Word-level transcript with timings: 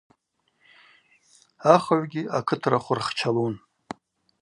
Ахыгӏвгьи 1.73 2.23
акытрахв 2.37 2.87
рхчалун. 2.97 3.55